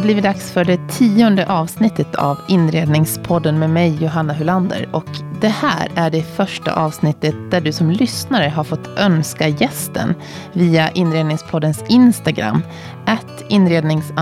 [0.00, 4.88] har blivit dags för det tionde avsnittet av Inredningspodden med mig, Johanna Hulander.
[4.92, 5.06] Och
[5.40, 10.14] det här är det första avsnittet där du som lyssnare har fått önska gästen
[10.52, 12.62] via Inredningspoddens Instagram,
[13.06, 14.12] att inrednings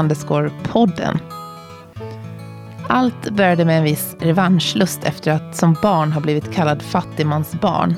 [0.63, 1.19] podden.
[2.89, 7.97] Allt började med en viss revanschlust efter att som barn ha blivit kallad fattigmansbarn.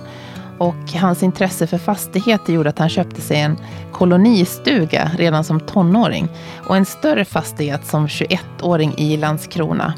[0.60, 3.58] Och hans intresse för fastigheter gjorde att han köpte sig en
[3.92, 6.28] kolonistuga redan som tonåring
[6.66, 9.94] och en större fastighet som 21-åring i Landskrona.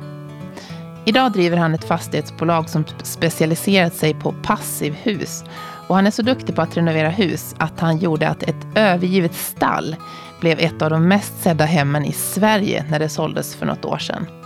[1.05, 5.44] Idag driver han ett fastighetsbolag som specialiserat sig på passivhus.
[5.88, 9.34] Och han är så duktig på att renovera hus att han gjorde att ett övergivet
[9.34, 9.96] stall
[10.40, 13.98] blev ett av de mest sedda hemmen i Sverige när det såldes för något år
[13.98, 14.41] sedan.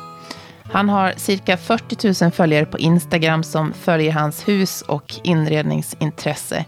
[0.73, 6.65] Han har cirka 40 000 följare på Instagram som följer hans hus och inredningsintresse.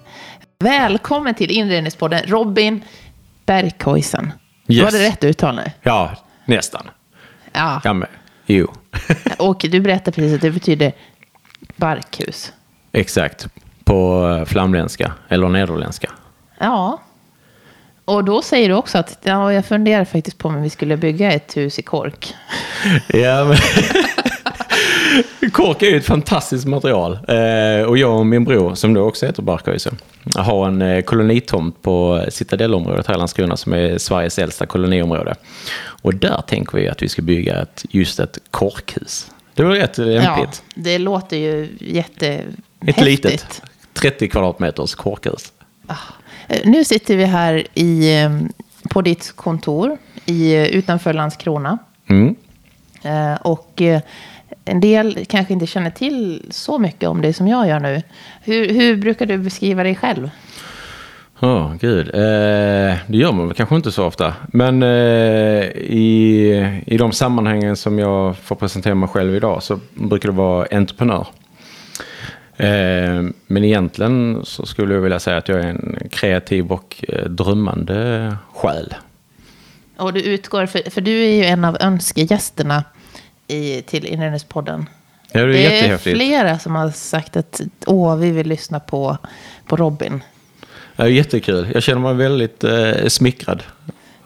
[0.58, 2.84] Välkommen till Inredningspodden, Robin
[3.46, 4.32] Berghuisen.
[4.68, 4.84] Yes.
[4.84, 5.70] Var det rätt uttal nu?
[5.82, 6.10] Ja,
[6.44, 6.90] nästan.
[7.52, 7.80] Ja.
[7.84, 8.08] ja men,
[8.46, 8.72] jo.
[9.38, 10.92] och du berättade precis att det betyder
[11.76, 12.52] barkhus.
[12.92, 13.46] Exakt,
[13.84, 16.10] på eh, flamländska eller nederländska.
[16.58, 17.00] Ja,
[18.08, 21.32] och då säger du också att ja, jag funderar faktiskt på om vi skulle bygga
[21.32, 22.34] ett hus i kork.
[23.06, 23.56] Ja, men...
[25.52, 27.12] kork är ju ett fantastiskt material.
[27.12, 29.96] Eh, och jag och min bror, som då också heter Barkhuysen,
[30.36, 35.34] har en eh, kolonitomt på Citadellområdet här i Landskrona som är Sveriges äldsta koloniområde.
[36.02, 39.30] Och där tänker vi att vi ska bygga ett, just ett korkhus.
[39.54, 40.62] Det var rätt lämpligt.
[40.74, 42.58] Ja, det låter ju jättehäftigt.
[42.86, 45.52] Ett litet 30 kvadratmeters korkhus.
[45.86, 45.94] Ah.
[46.48, 48.30] Eh, nu sitter vi här i, eh,
[48.90, 51.78] på ditt kontor i, eh, utanför Landskrona.
[52.06, 52.36] Mm.
[53.40, 53.82] Och
[54.64, 58.02] en del kanske inte känner till så mycket om det som jag gör nu.
[58.42, 60.30] Hur, hur brukar du beskriva dig själv?
[61.40, 62.08] Ja, oh, gud.
[62.14, 64.34] Eh, det gör man väl kanske inte så ofta.
[64.46, 70.28] Men eh, i, i de sammanhangen som jag får presentera mig själv idag så brukar
[70.28, 71.26] det vara entreprenör.
[72.58, 77.24] Eh, men egentligen så skulle jag vilja säga att jag är en kreativ och eh,
[77.24, 78.94] drömmande själ.
[79.96, 82.84] Och du utgår, för, för du är ju en av önskegästerna
[83.46, 84.86] i, till Inredningspodden.
[85.32, 89.18] Ja, det är, det är flera som har sagt att åh, vi vill lyssna på,
[89.66, 90.22] på Robin.
[90.96, 91.68] Ja, jättekul.
[91.74, 93.62] Jag känner mig väldigt eh, smickrad.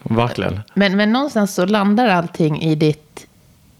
[0.03, 0.59] Verkligen.
[0.73, 3.27] Men, men någonstans så landar allting i ditt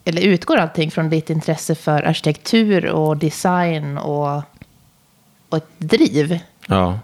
[0.05, 4.41] eller utgår allting från ditt intresse för arkitektur och design och,
[5.49, 6.39] och ett driv?
[6.67, 6.99] Ja.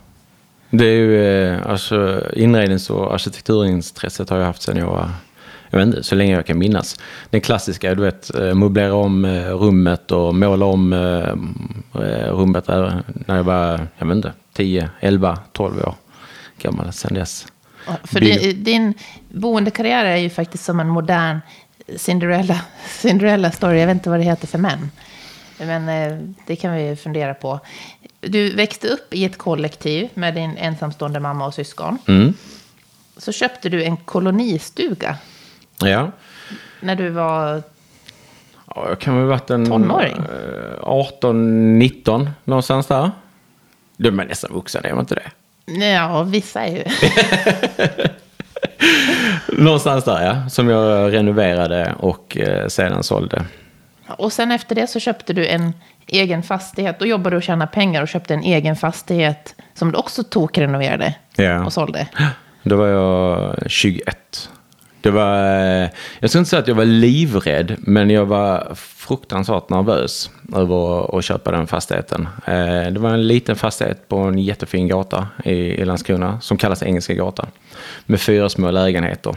[0.70, 5.10] Det är ju, eh, alltså inrednings och arkitekturintresset har jag haft sedan jag var,
[5.70, 7.00] jag vet inte, så länge jag kan minnas.
[7.30, 10.94] Den klassiska, du vet, eh, möblera om eh, rummet och måla om
[12.32, 15.96] rummet när jag var, jag vet inte, 10, 11, 12 år
[16.62, 17.48] gammal sedan dess.
[18.04, 18.20] För
[18.54, 18.94] din
[19.30, 21.40] boendekarriär är ju faktiskt som en modern
[21.98, 23.80] Cinderella, Cinderella story.
[23.80, 24.92] Jag vet inte vad det heter för män.
[25.58, 27.60] Men eh, det kan vi fundera på.
[28.20, 31.98] Du växte upp i ett kollektiv med din ensamstående mamma och syskon.
[32.08, 32.34] Mm.
[33.18, 35.18] Så köpte du en kolonistuga.
[35.80, 36.12] Ja.
[36.80, 37.64] När du var
[38.76, 39.66] Ja, jag kan väl ha varit en...
[39.66, 40.16] Tonåring?
[40.82, 43.12] 18-19 eh, någonstans där.
[43.98, 45.32] Du är nästan vuxen, är man inte det?
[45.86, 46.84] Ja, vissa är ju.
[49.58, 53.46] Någonstans där ja, som jag renoverade och eh, sedan sålde.
[54.08, 55.74] Och sen efter det så köpte du en
[56.08, 57.00] egen fastighet.
[57.00, 61.16] Då jobbade du och tjänade pengar och köpte en egen fastighet som du också tokrenoverade
[61.36, 61.66] ja.
[61.66, 62.08] och sålde.
[62.64, 64.50] Då var jag 21.
[65.02, 65.36] Det var,
[65.84, 71.18] eh, jag ska inte säga att jag var livrädd, men jag var fruktansvärt nervös över
[71.18, 72.28] att köpa den fastigheten.
[72.46, 77.14] Eh, det var en liten fastighet på en jättefin gata i Landskrona som kallas Engelska
[77.14, 77.48] gatan
[78.06, 79.36] med fyra små lägenheter.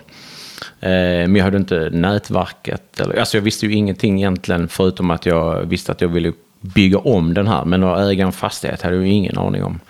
[0.81, 3.00] Eh, men jag hade inte nätverket.
[3.19, 7.35] Alltså jag visste ju ingenting egentligen förutom att jag visste att jag ville bygga om
[7.35, 7.64] den här.
[7.64, 9.81] Men att äga en fastighet hade jag ju ingen aning om.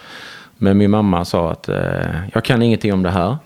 [0.58, 1.68] Men min mamma sa att
[2.32, 3.36] jag kan ingenting om det här.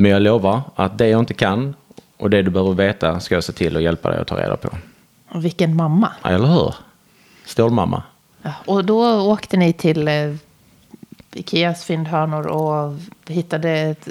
[0.00, 1.74] Men jag lovar att det jag inte kan
[2.16, 4.56] och det du behöver veta ska jag se till att hjälpa dig att ta reda
[4.56, 4.68] på.
[5.28, 6.12] Och vilken mamma.
[6.24, 6.74] Eller hur?
[7.44, 8.02] Stålmamma.
[8.42, 10.34] Ja, och då åkte ni till eh,
[11.34, 12.94] Ikeas fyndhörnor och
[13.26, 14.08] hittade ett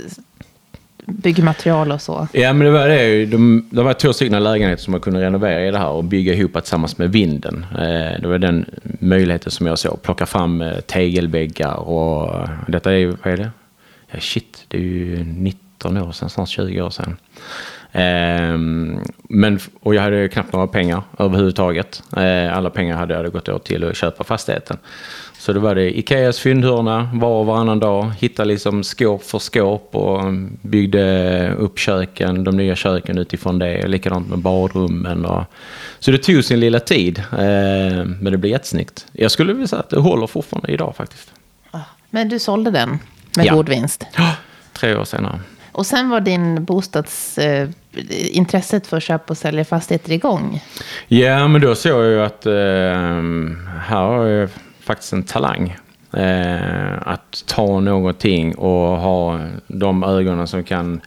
[1.05, 2.27] byggmaterial och så?
[2.33, 3.25] Ja, men det var det.
[3.25, 6.33] De, det var två stycken lägenheter som man kunde renovera i det här och bygga
[6.33, 7.65] ihop tillsammans med vinden.
[7.71, 8.65] Eh, det var den
[8.99, 10.01] möjligheten som jag såg.
[10.01, 13.51] Plocka fram eh, tegelväggar och detta är ju, vad är det?
[14.11, 17.17] Ja, shit, det är ju 90 19 år sedan, snart 20 år sedan.
[17.91, 18.57] Eh,
[19.29, 22.03] men, och jag hade knappt några pengar överhuvudtaget.
[22.17, 24.77] Eh, alla pengar hade jag gått åt till att köpa fastigheten.
[25.33, 28.11] Så Så det var det Ikeas fyndhörna var och varannan dag.
[28.19, 33.87] Hittade liksom skåp för skåp och byggde upp köken, de nya köken utifrån det.
[33.87, 35.25] Likadant med badrummen.
[35.25, 35.43] Och...
[35.99, 37.19] Så det tog sin lilla tid.
[37.19, 39.05] Eh, men det blev jättesnyggt.
[39.11, 41.31] Jag skulle vilja säga att det håller fortfarande idag faktiskt.
[42.09, 42.99] Men du sålde den
[43.37, 43.53] med Ja.
[43.55, 44.05] god vinst.
[44.17, 44.35] Ja,
[44.73, 45.39] tre år senare.
[45.71, 50.63] Och sen var din bostadsintresset Eh, för att köpa och sälja fastigheter igång.
[51.07, 52.53] Ja, men då såg jag ju att eh,
[53.79, 54.49] här har jag
[54.79, 55.77] faktiskt en talang.
[56.13, 61.01] Eh, att ta någonting och ha de ögonen som kan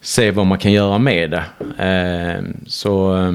[0.00, 1.44] se vad man kan göra med det.
[1.84, 3.32] Eh, så eh,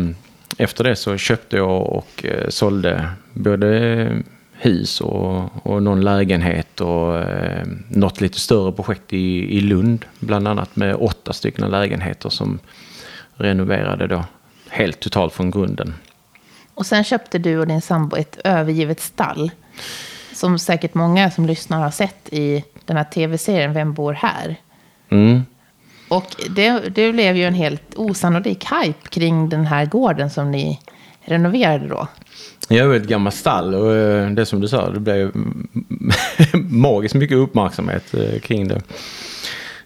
[0.58, 4.24] efter det så köpte jag och eh, sålde både
[4.62, 10.06] hus och, och någon lägenhet och eh, något lite större projekt i, i Lund.
[10.20, 12.60] Bland annat med åtta stycken lägenheter som
[13.36, 14.24] renoverade då
[14.70, 15.94] helt totalt från grunden.
[16.74, 19.52] Och sen köpte du och din sambo ett övergivet stall.
[20.34, 24.56] Som säkert många som lyssnar har sett i den här tv-serien Vem bor här?
[25.10, 25.46] Mm.
[26.10, 30.80] Och det, det blev ju en helt osannolik hype kring den här gården som ni
[31.26, 32.08] renoverade då.
[32.72, 35.32] Jag är ett gammalt stall och eh, det som du sa, det blev
[36.70, 38.76] magiskt mycket uppmärksamhet eh, kring det.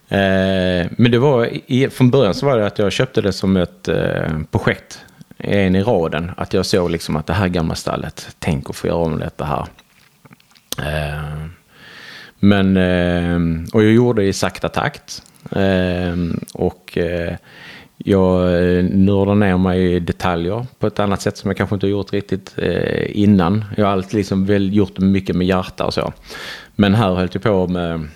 [0.09, 3.89] Eh, men det var, från början så var det att jag köpte det som ett
[4.51, 5.00] projekt,
[5.38, 6.31] en i raden.
[6.38, 9.45] Att jag såg liksom att det här gamla stallet, tänk att få göra om detta
[9.45, 9.65] här.
[12.39, 12.77] Men,
[13.74, 15.24] och jag gjorde det i sakta takt.
[16.53, 16.97] Och
[17.98, 21.86] jag eh, nördar ner mig i detaljer på ett annat sätt som jag kanske inte
[21.86, 23.66] har gjort riktigt eh, innan.
[23.78, 26.13] Jag har alltid liksom väl gjort mycket med hjärta och så.
[26.75, 28.07] Men här höll jag på med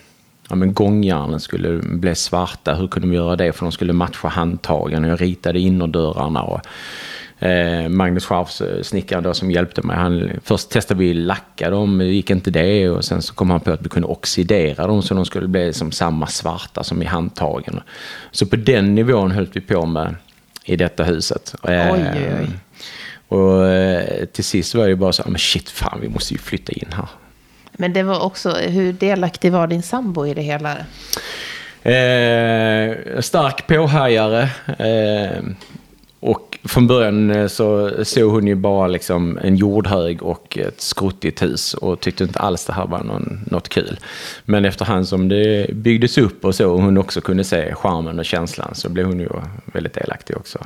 [0.49, 2.75] ja, men gångjärnen skulle bli svarta.
[2.75, 3.53] Hur kunde de göra det?
[3.53, 5.03] För de skulle matcha handtagen.
[5.03, 6.41] Och jag ritade innerdörrarna.
[6.43, 6.61] Och,
[7.39, 9.95] eh, Magnus Scharfs eh, snickare då som hjälpte mig.
[9.95, 12.89] Han, först testade vi lacka dem, det gick inte det.
[12.89, 15.73] Och sen så kom han på att vi kunde oxidera dem så de skulle bli
[15.73, 17.81] som samma svarta som i handtagen.
[18.31, 20.15] Så på den nivån höll vi på med
[20.65, 21.55] i detta huset.
[21.63, 22.49] Eh, Oj, oj, oj.
[23.27, 26.39] Och eh, till sist var det bara så, ah, men shit fan vi måste ju
[26.39, 27.07] flytta in här.
[27.73, 30.77] Men det var också, hur delaktig var din sambo i det hela?
[31.83, 34.49] Eh, stark påhajare.
[34.79, 35.43] Eh,
[36.19, 41.41] och från början eh, så såg hon ju bara liksom en jordhög och ett skruttigt
[41.41, 43.99] hus och tyckte inte alls det här var någon, något kul.
[44.45, 48.25] Men efterhand som det byggdes upp och så och hon också kunde se charmen och
[48.25, 49.29] känslan så blev hon ju
[49.65, 50.59] väldigt delaktig också.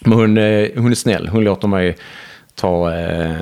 [0.00, 1.28] Men hon, eh, hon är snäll.
[1.28, 1.96] Hon låter mig
[2.54, 3.36] ta eh,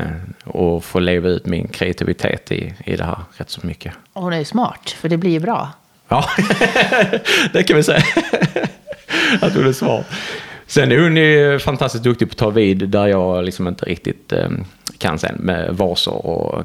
[0.45, 3.93] och få leva ut min kreativitet i, i det här rätt så mycket.
[4.13, 5.71] Och hon är ju smart, för det blir ju bra.
[6.09, 6.25] Ja,
[7.53, 8.03] det kan vi säga.
[9.41, 10.05] Att hon är svar.
[10.67, 14.33] Sen är hon ju fantastiskt duktig på att ta vid där jag liksom inte riktigt
[14.33, 14.49] eh,
[14.99, 16.65] kan sen med vaser och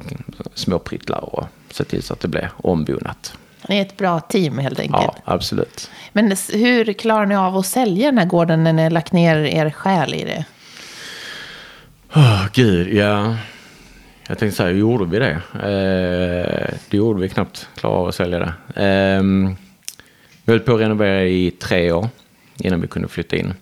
[0.54, 3.34] små pryttlar och se till så att det blir ombonat.
[3.70, 5.04] Ni är ett bra team helt enkelt.
[5.04, 5.92] Ja, absolut.
[6.14, 9.36] Men hur klarar ni av att sälja den här gården när ni har lagt ner
[9.38, 10.46] er själ i det?
[12.16, 13.36] Åh, gud, ja.
[14.28, 15.42] Jag tänkte säga, gjorde vi det?
[15.54, 18.84] Eh, det gjorde vi knappt, klara av att sälja det.
[18.84, 19.24] Eh,
[20.44, 22.10] vi höll på att renovera i tre år
[22.58, 23.54] innan vi kunde flytta in.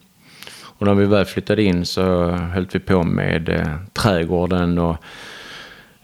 [0.79, 4.97] Och när vi väl flyttade in så höll vi på med eh, trädgården och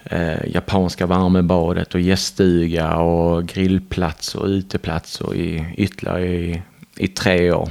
[0.04, 6.62] eh, japanska värmebadet och gäststuga och grillplats och uteplats och i, ytterligare i,
[6.98, 7.70] i tre år.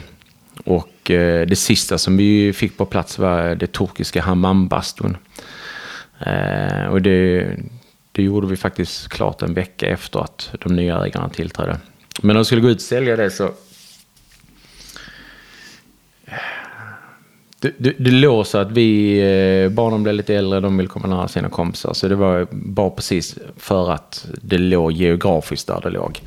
[0.65, 5.17] Och eh, det sista som vi fick på plats var det turkiska hammambastun.
[6.19, 7.49] Eh, och det,
[8.13, 11.79] det gjorde vi faktiskt klart en vecka efter att de nya ägarna tillträdde.
[12.23, 13.51] Men när de skulle gå ut och sälja det så...
[17.65, 19.19] Det, det, det låg så att vi,
[19.65, 21.93] eh, barnen blev lite äldre, de ville komma nära sina kompisar.
[21.93, 26.21] Så det var bara precis för att det låg geografiskt där det låg.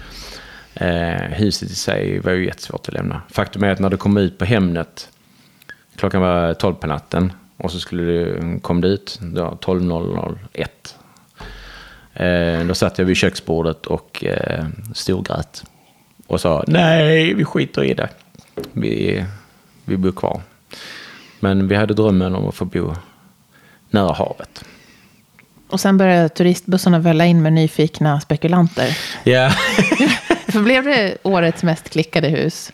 [0.74, 3.22] Eh, huset i sig var ju jättesvårt att lämna.
[3.30, 5.10] Faktum är att när det kom ut på Hemnet,
[5.96, 10.96] klockan var 12 på natten och så skulle du, mm, kom det ut då, 12.001.
[12.14, 15.64] Eh, då satt jag vid köksbordet och eh, storgrät.
[16.28, 18.10] Och sa nej, vi skiter i det.
[18.72, 19.26] Vi,
[19.86, 20.42] vi bor kvar.
[21.40, 22.94] Men vi hade drömmen om att få bo
[23.90, 24.64] nära havet.
[25.70, 28.98] Och sen började turistbussarna välla in med nyfikna spekulanter.
[29.24, 29.50] Ja,
[30.48, 32.74] För blev det årets mest klickade hus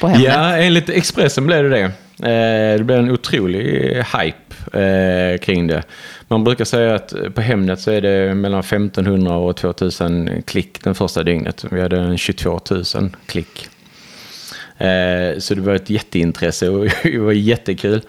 [0.00, 0.26] på Hemnet?
[0.26, 1.92] ja enligt Expressen blev det det.
[2.18, 5.82] Eh, det blev en otrolig hype eh, kring det.
[6.28, 10.94] Man brukar säga att på Hemnet så är det mellan 1500 och 2000 klick den
[10.94, 11.64] första dygnet.
[11.70, 12.84] Vi hade en 22 000
[13.26, 13.68] klick.
[14.78, 18.02] Eh, så det var ett jätteintresse och det var jättekul.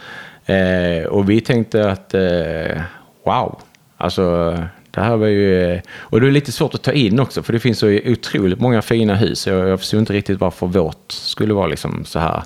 [0.45, 2.81] Eh, och vi tänkte att eh,
[3.25, 3.59] wow,
[3.97, 4.53] alltså
[4.91, 7.59] Det här var ju, och det är lite svårt att ta in också, för det
[7.59, 9.47] finns så otroligt många fina hus.
[9.47, 12.43] Jag, jag förstår inte riktigt varför vårt skulle vara liksom så här.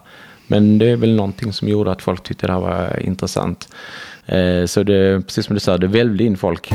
[0.47, 3.69] Men det är väl någonting som gjorde att folk tyckte det här var intressant.
[4.65, 6.71] Så det, precis som du sa, det välvde in folk.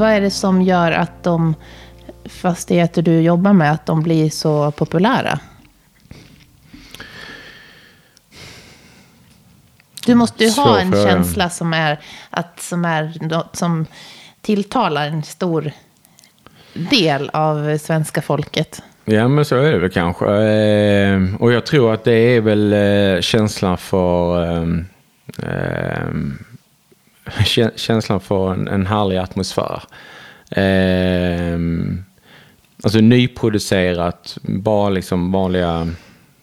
[0.00, 1.54] Vad är det som gör att de
[2.24, 5.38] fastigheter du jobbar med, att de blir så populära?
[10.06, 13.12] Du måste ju ha en känsla som är, att, som är
[13.56, 13.86] som
[14.40, 15.72] tilltalar en stor
[16.74, 18.82] del av svenska folket.
[19.04, 20.26] Ja, men så är det väl kanske.
[20.26, 24.44] Eh, och jag tror att det är väl eh, känslan för
[25.42, 26.08] eh,
[27.76, 29.82] känslan för en, en härlig atmosfär.
[30.50, 32.04] Ehm,
[32.82, 35.88] alltså nyproducerat, bara liksom vanliga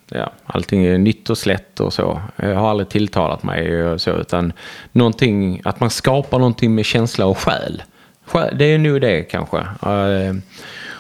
[0.10, 2.22] ja, allting är nytt och slätt och så.
[2.36, 4.54] Jag har aldrig tilltalat mig och så, utan
[4.92, 7.84] någonting, att man skapar någonting med känsla och själ.
[8.54, 9.58] Det är nog det kanske.
[9.58, 10.36] Eh,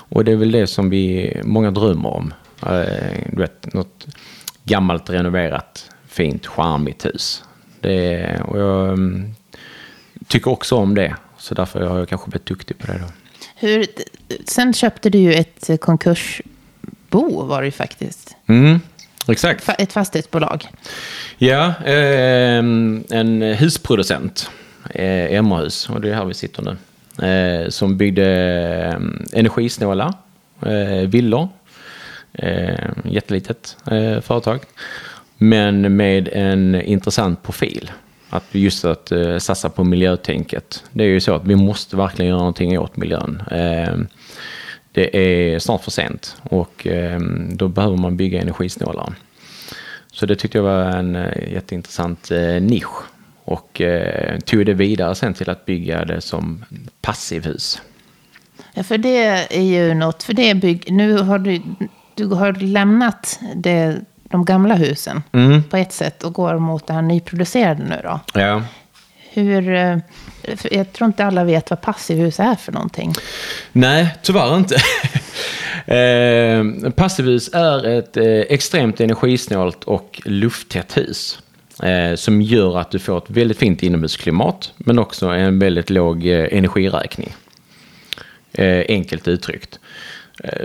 [0.10, 2.34] och det är väl det som vi många drömmer om.
[2.62, 4.08] Eh, du vet, något
[4.63, 7.44] gammalt renoverat, fint, charmigt hus.
[7.82, 9.00] Det, och jag
[10.28, 11.16] tycker också om det.
[11.38, 12.98] Så därför har jag kanske blivit duktig på det.
[12.98, 13.06] Då.
[13.56, 13.86] Hur,
[14.46, 18.36] sen köpte du ju ett konkursbo var det ju faktiskt.
[18.48, 18.80] Mm.
[19.28, 19.70] Exakt.
[19.78, 20.68] Ett fastighetsbolag.
[21.38, 24.50] Ja, eh, en husproducent,
[24.90, 26.78] eh, Emmerhus, och det är här vi sitter nu,
[27.28, 28.26] eh, som byggde
[29.34, 30.14] eh, energisnåla
[30.66, 31.50] eh, villor.
[32.34, 34.60] Eh, jättelitet eh, företag,
[35.38, 37.92] men med en intressant profil.
[38.30, 40.84] Att just att eh, satsa på miljötänket.
[40.92, 43.44] Det är ju så att vi måste verkligen göra någonting åt miljön.
[43.52, 43.96] Eh,
[44.92, 47.20] det är snart för sent och eh,
[47.50, 49.14] då behöver man bygga energisnålare.
[50.12, 53.04] Så det tyckte jag var en eh, jätteintressant eh, nisch
[53.44, 56.66] och eh, tog det vidare sen till att bygga det som
[57.02, 57.82] passivhus.
[58.74, 59.18] Ja, för det
[59.58, 61.62] är ju något, för det bygg, nu har du,
[62.16, 65.64] du har lämnat det, de gamla husen mm.
[65.64, 68.20] på ett sätt och går mot det här nyproducerade nu då.
[68.34, 68.64] Ja.
[69.30, 69.98] Hur, eh,
[70.72, 73.14] jag tror inte alla vet vad passivhus är för någonting.
[73.72, 74.76] Nej, tyvärr inte.
[75.94, 81.40] eh, passivhus är ett eh, extremt energisnålt och lufttätt hus.
[81.84, 86.28] Eh, som gör att du får ett väldigt fint inomhusklimat men också en väldigt låg
[86.28, 87.34] eh, energiräkning.
[88.54, 89.80] Eh, enkelt uttryckt.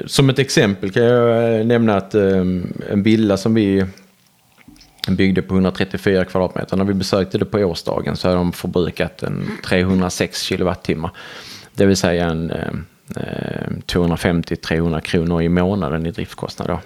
[0.06, 3.86] Som ett exempel kan jag nämna att en villa som vi
[5.08, 6.76] byggde på 134 kvadratmeter.
[6.76, 11.10] När vi besökte det på årsdagen så har de förbrukat en 306 kilowattimmar.
[11.74, 12.72] Det vill säga en eh,
[13.86, 16.68] 250-300 kronor i månaden i driftkostnad.
[16.68, 16.80] Då.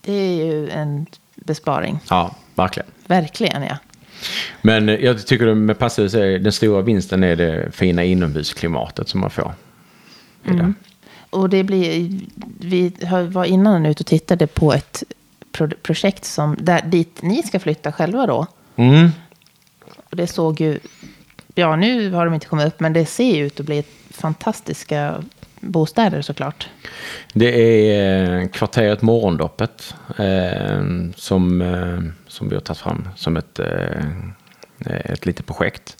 [0.00, 2.00] Det är ju en besparing.
[2.10, 2.88] Ja, verkligen.
[3.06, 3.78] Verkligen, ja.
[4.62, 9.30] Men jag tycker med passivhus är den stora vinsten är det fina inomhusklimatet som man
[9.30, 9.52] får.
[10.46, 10.74] Mm.
[11.30, 12.20] Och det blir,
[12.60, 12.92] vi
[13.30, 15.02] var innan ute och tittade på ett
[15.82, 18.46] projekt som, där, dit ni ska flytta själva då.
[18.76, 19.10] Mm.
[20.10, 20.78] Och det såg ju,
[21.54, 25.24] ja nu har de inte kommit upp, men det ser ju ut att bli fantastiska
[25.60, 26.68] bostäder såklart.
[27.32, 30.80] Det är eh, kvarteret Morgondoppet eh,
[31.16, 34.04] som, eh, som vi har tagit fram som ett, eh,
[34.88, 35.96] Eh, ett litet projekt.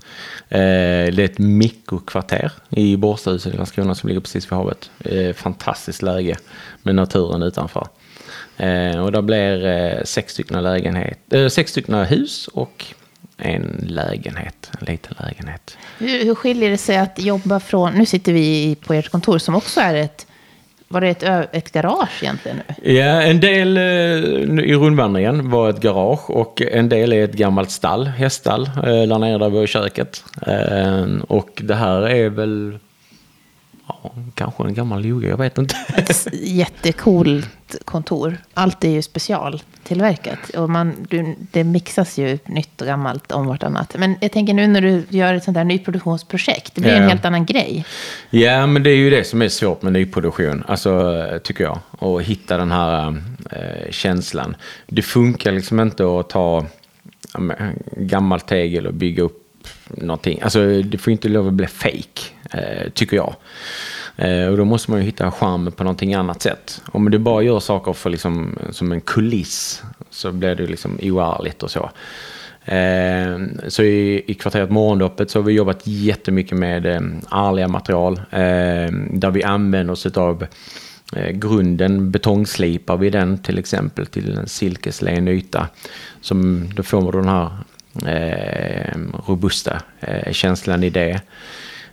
[0.49, 4.91] Eh, det är ett mikrokvarter i Borstahuset i Landskrona som ligger precis vid havet.
[5.05, 6.37] Eh, fantastiskt läge
[6.83, 7.89] med naturen utanför.
[9.05, 11.19] Och det blir sex, stycken lägenhet,
[11.51, 12.85] sex stycken hus och
[13.37, 15.77] en lägenhet, en liten lägenhet.
[15.99, 19.55] Hur, hur skiljer det sig att jobba från, nu sitter vi på ert kontor som
[19.55, 20.27] också är ett
[20.89, 22.61] var det ett, ett garage egentligen?
[22.69, 22.93] Nu?
[22.93, 23.83] Ja, en del eh,
[24.65, 29.19] i rundvandringen var ett garage och en del är ett gammalt stall, häststall, eh, där
[29.19, 30.25] nere där vi har köket.
[30.47, 32.79] Eh, och det här är väl
[33.89, 35.77] Ja, kanske en gammal yoga, jag vet inte.
[35.97, 38.37] Ett jättecoolt kontor.
[38.55, 40.49] Allt är ju specialtillverkat.
[40.49, 43.95] Och man, du, det mixas ju nytt och gammalt om vartannat.
[43.99, 46.75] Men jag tänker nu när du gör ett sånt här nyproduktionsprojekt.
[46.75, 46.97] Det blir ja.
[46.97, 47.85] en helt annan grej.
[48.31, 50.65] Ja, men det är ju det som är svårt med nyproduktion.
[50.67, 51.15] Alltså,
[51.45, 51.79] tycker jag.
[51.99, 54.57] Att hitta den här äh, känslan.
[54.87, 56.67] Det funkar liksom inte att ta
[57.35, 59.48] äh, gammalt tegel och bygga upp
[59.89, 60.41] någonting.
[60.43, 63.35] Alltså det får inte lov att bli fake, eh, tycker jag.
[64.17, 66.83] Eh, och då måste man ju hitta charmen på någonting annat sätt.
[66.87, 71.63] Om du bara gör saker för liksom, som en kuliss så blir det liksom oärligt
[71.63, 71.91] och så.
[72.65, 78.17] Eh, så i, i kvarteret Morgondoppet så har vi jobbat jättemycket med eh, ärliga material.
[78.31, 80.47] Eh, där vi använder oss av
[81.17, 85.69] eh, grunden, betongslipar vi den till exempel till en silkeslen yta.
[86.21, 87.51] Som, då får man den här
[88.07, 91.21] Eh, robusta eh, känslan i det.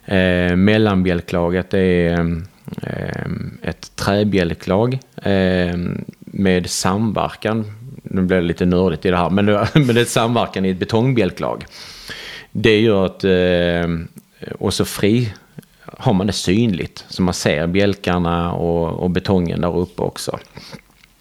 [0.05, 2.19] Eh, mellanbjälklaget är
[2.81, 3.25] eh,
[3.61, 5.77] ett träbjälklag eh,
[6.19, 7.71] med samverkan.
[8.03, 10.65] Nu blir det lite nördigt i det här, men det, men det är ett samverkan
[10.65, 11.65] i ett betongbjälklag.
[12.51, 13.89] Det gör att, eh,
[14.59, 15.33] och så fri
[15.97, 20.39] har man det synligt, så man ser bjälkarna och, och betongen där uppe också.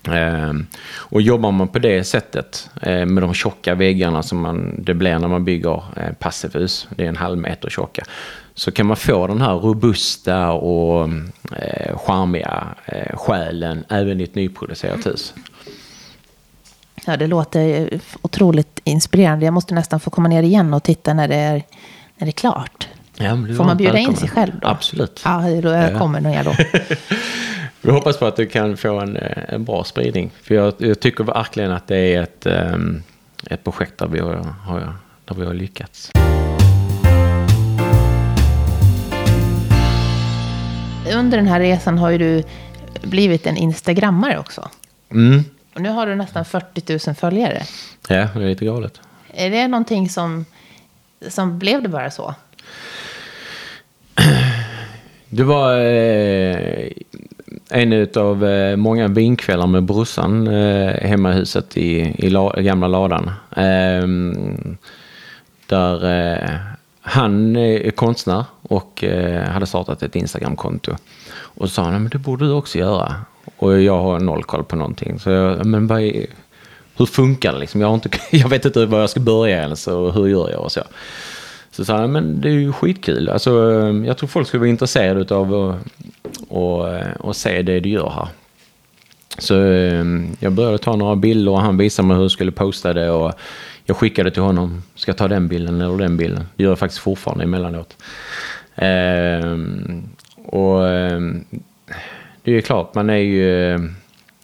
[0.09, 0.53] Eh,
[0.97, 5.19] och jobbar man på det sättet eh, med de tjocka väggarna som man, det blir
[5.19, 8.05] när man bygger eh, passivhus, det är en halv meter tjocka,
[8.55, 11.09] så kan man få den här robusta och
[11.57, 15.35] eh, charmiga eh, själen även i ett nyproducerat hus.
[17.07, 17.89] Ja, det låter
[18.23, 19.45] otroligt inspirerande.
[19.45, 21.63] Jag måste nästan få komma ner igen och titta när det är,
[22.17, 22.89] när det är klart.
[23.17, 24.11] Ja, Får man bjuda välkommen.
[24.11, 24.69] in sig själv då?
[24.69, 25.23] Absolut.
[25.25, 26.53] Ja, då jag kommer nog jag då.
[27.87, 30.31] Vi hoppas på att du kan få en, en bra spridning.
[30.43, 33.03] För jag, jag tycker verkligen att det är ett, um,
[33.51, 36.11] ett projekt där vi har, har, där vi har lyckats.
[41.15, 42.43] Under den här resan har ju du
[43.03, 44.69] blivit en instagrammare också.
[45.11, 45.45] Mm.
[45.75, 47.63] Och nu har du nästan 40 000 följare.
[48.09, 49.01] Ja, det är lite galet.
[49.35, 50.45] Är det någonting som,
[51.29, 52.35] som blev det bara så?
[55.29, 56.89] Det var eh,
[57.69, 62.89] en av eh, många vinkvällar med brorsan eh, hemma i huset i, i la, gamla
[62.89, 63.31] ladan.
[63.57, 64.07] Eh,
[65.67, 66.51] där eh,
[67.01, 70.93] han är konstnär och eh, hade startat ett Instagramkonto.
[71.35, 73.15] Och så sa han, men det borde du också göra.
[73.57, 75.19] Och jag har noll koll på någonting.
[75.19, 76.27] Så jag, men vad är,
[76.97, 77.81] hur funkar det liksom?
[77.81, 80.61] Jag, har inte, jag vet inte var jag ska börja ens och hur gör jag
[80.61, 80.81] och så.
[81.71, 83.29] Så sa han, men det är ju skitkul.
[83.29, 83.51] Alltså,
[84.07, 85.77] jag tror folk skulle vara intresserade av att
[86.55, 86.89] och,
[87.21, 88.29] och se det du gör här.
[89.39, 92.93] Så ehm, jag började ta några bilder och han visade mig hur jag skulle posta
[92.93, 93.11] det.
[93.11, 93.33] Och
[93.85, 96.47] jag skickade till honom, ska jag ta den bilden eller den bilden?
[96.57, 97.97] Det gör jag faktiskt fortfarande emellanåt.
[98.75, 100.03] Ehm,
[100.45, 101.45] och ehm,
[102.43, 103.81] det är klart, man är ju eh,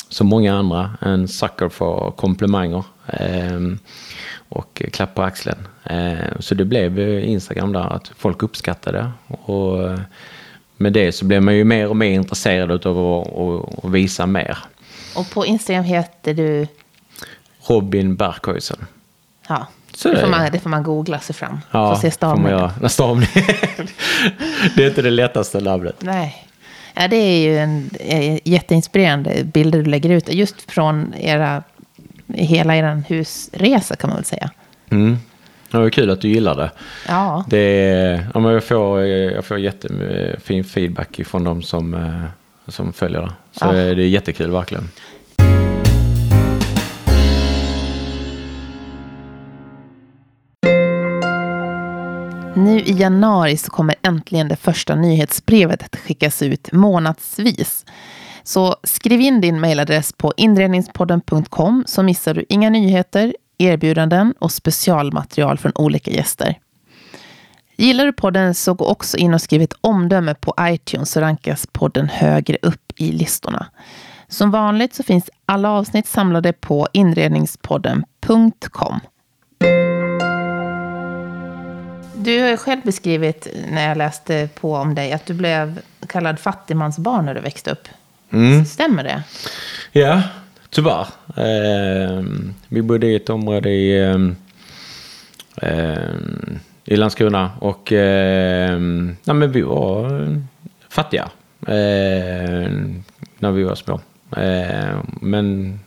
[0.08, 2.84] som många andra en sucker för komplimanger.
[4.48, 5.58] Och klapp på axeln.
[6.38, 9.98] Så det blev Instagram där, att folk uppskattade och
[10.80, 14.58] med det så blev man ju mer och mer intresserad av att, att visa mer.
[15.16, 16.66] Och på Instagram heter du?
[17.66, 18.86] Robin Berghuisen.
[19.48, 21.60] Ja, så det, får man, det får man googla sig fram.
[21.70, 22.70] Ja, får se stavningen.
[22.80, 23.28] Får stavning.
[24.76, 25.96] det är inte det lättaste namnet.
[25.98, 26.46] Nej.
[26.94, 27.90] Ja, det är ju en
[28.44, 30.34] jätteinspirerande bilder du lägger ut.
[30.34, 31.62] Just från era
[32.34, 34.50] hela er husresa kan man väl säga.
[34.90, 35.18] Mm.
[35.70, 36.70] Det var kul att du gillar det.
[37.08, 37.44] Ja.
[37.48, 42.24] det ja, jag, får, jag får jättefin feedback från de som, eh,
[42.70, 43.32] som följer det.
[43.52, 43.72] Så ja.
[43.72, 44.88] det är jättekul verkligen.
[52.54, 57.84] Nu i januari så kommer äntligen det första nyhetsbrevet att skickas ut månadsvis.
[58.42, 65.58] Så skriv in din mejladress på inredningspodden.com så missar du inga nyheter, erbjudanden och specialmaterial
[65.58, 66.58] från olika gäster.
[67.76, 71.66] Gillar du podden så gå också in och skriv ett omdöme på iTunes så rankas
[71.72, 73.66] podden högre upp i listorna.
[74.28, 79.00] Som vanligt så finns alla avsnitt samlade på inredningspodden.com.
[82.14, 87.24] Du har själv beskrivit när jag läste på om dig att du blev kallad fattigmansbarn
[87.24, 87.88] när du växte upp.
[88.32, 88.64] Mm.
[88.64, 89.22] Stämmer det?
[89.92, 90.22] Ja,
[90.70, 91.06] tyvärr.
[91.36, 92.22] Eh,
[92.68, 94.00] vi bodde i ett område i,
[95.62, 96.00] eh,
[96.84, 98.80] i Landskrona och eh,
[99.24, 100.38] ja, men vi var
[100.88, 101.30] fattiga
[101.66, 102.70] eh,
[103.38, 104.00] när vi var små.
[104.36, 105.80] Eh, men,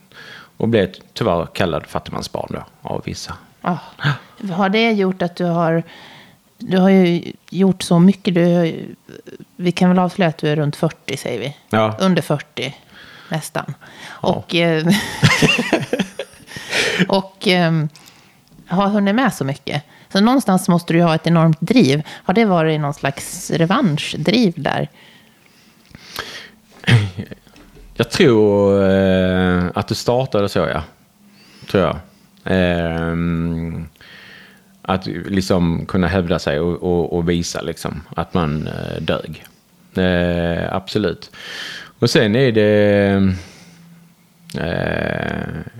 [0.56, 3.34] och blev tyvärr kallad fattigmansbarn då, av vissa.
[3.62, 3.78] Oh.
[4.52, 5.82] Har det gjort att du har
[6.58, 8.34] du har ju gjort så mycket.
[8.34, 8.74] Du,
[9.56, 11.56] vi kan väl avslöja att du är runt 40, säger vi.
[11.70, 11.96] Ja.
[12.00, 12.74] Under 40,
[13.28, 13.74] nästan.
[14.22, 14.28] Ja.
[14.28, 14.86] Och, eh,
[17.08, 17.72] och eh,
[18.66, 19.82] har hunnit med så mycket.
[20.12, 22.02] Så någonstans måste du ha ett enormt driv.
[22.08, 24.88] Har det varit någon slags revanschdriv där?
[27.96, 30.82] Jag tror eh, att det startade så, ja.
[31.70, 31.96] Tror jag.
[32.44, 33.14] Eh,
[34.82, 39.44] att liksom kunna hävda sig och, och, och visa liksom att man eh, dög.
[39.94, 41.30] Eh, absolut.
[41.98, 43.32] Och sen är det
[44.58, 45.74] eh,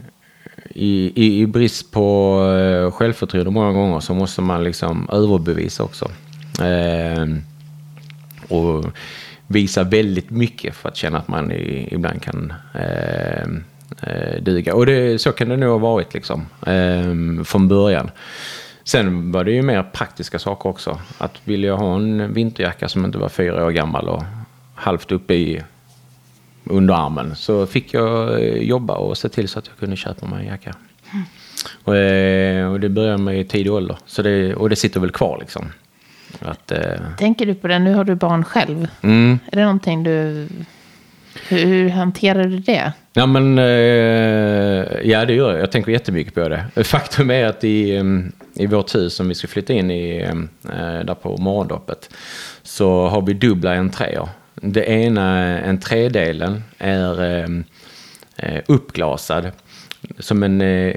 [0.75, 6.11] i, i, i, brist på eh, självförtroende många gånger så måste man liksom överbevisa också.
[6.63, 7.27] Eh,
[8.49, 8.85] och
[9.47, 13.43] visa väldigt mycket för att känna att man i, ibland kan eh,
[14.03, 14.75] eh, duga.
[14.75, 18.11] Och det, så kan det nog ha varit liksom, eh, från början.
[18.85, 21.01] Sen var det ju mer praktiska saker också.
[21.19, 24.23] Att ville jag ha en vinterjacka som inte var fyra år gammal och
[24.75, 25.63] halvt uppe i
[26.65, 30.41] underarmen så fick jag eh, jobba och se till så att jag kunde köpa mig
[30.41, 30.75] en jacka.
[31.13, 31.25] Mm.
[31.85, 33.97] Och, eh, och, det började med i tidig ålder.
[34.07, 35.73] Så det, och det sitter väl kvar liksom.
[36.39, 36.81] Att, eh...
[37.19, 37.79] Tänker du på det?
[37.79, 38.89] Nu har du barn själv.
[39.03, 39.39] Mm.
[39.53, 40.49] Är det någonting du...
[41.49, 42.93] Hur, hur hanterar du det?
[43.13, 43.65] Ja, men, eh,
[45.05, 45.61] ja, det gör jag.
[45.61, 46.85] Jag tänker jättemycket på det.
[46.85, 51.05] Faktum är att i, mm, i vårt hus som vi ska flytta in i, eh,
[51.05, 52.11] där på morgondoppet,
[52.63, 54.29] så har vi dubbla entréer.
[54.55, 57.49] Det ena entrédelen är eh,
[58.37, 59.51] eh, uppglasad
[60.19, 60.97] som en eh,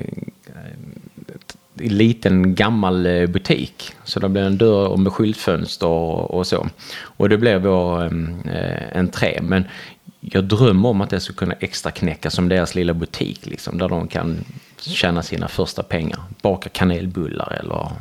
[1.75, 3.91] liten gammal butik.
[4.03, 6.67] Så det blir en dörr med skyltfönster och, så.
[6.99, 9.39] Och det blir vår eh, entré.
[9.41, 9.65] Men
[10.19, 13.45] jag drömmer om att det ska kunna extra knäcka som deras lilla butik.
[13.45, 14.45] Liksom, där de kan
[14.79, 16.19] tjäna sina första pengar.
[16.41, 17.91] Baka kanelbullar eller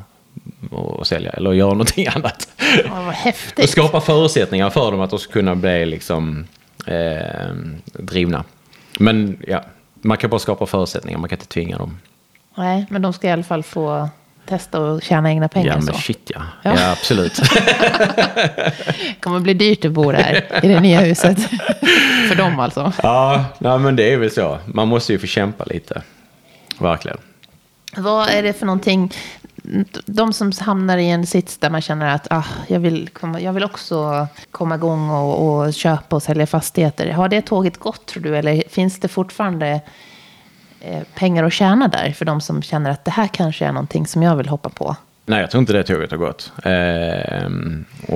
[0.70, 2.48] och sälja eller göra någonting annat.
[2.84, 3.64] Ja, vad häftigt.
[3.64, 6.46] och skapa förutsättningar för dem att de ska kunna bli liksom,
[6.86, 7.54] eh,
[7.92, 8.44] drivna.
[8.98, 9.64] Men ja,
[9.94, 11.98] man kan bara skapa förutsättningar, man kan inte tvinga dem.
[12.54, 14.08] Nej, men de ska i alla fall få
[14.46, 15.68] testa att tjäna egna pengar.
[15.68, 15.92] Ja, men så.
[15.92, 16.42] shit ja.
[16.62, 17.34] Ja, ja absolut.
[17.36, 21.38] det kommer bli dyrt att bo där i det nya huset.
[22.28, 22.92] För dem alltså.
[23.02, 24.58] Ja, nej, men det är väl så.
[24.66, 26.02] Man måste ju få kämpa lite.
[26.78, 27.18] Verkligen.
[27.96, 29.12] Vad är det för någonting?
[30.06, 33.52] De som hamnar i en sits där man känner att ah, jag, vill komma, jag
[33.52, 37.10] vill också komma igång och, och köpa och sälja fastigheter.
[37.10, 38.36] Har det tåget gått tror du?
[38.36, 39.80] Eller finns det fortfarande
[40.80, 44.06] eh, pengar att tjäna där för de som känner att det här kanske är någonting
[44.06, 44.96] som jag vill hoppa på?
[45.28, 46.52] Nej, jag tror inte det tåget har gått.
[46.64, 47.50] Eh,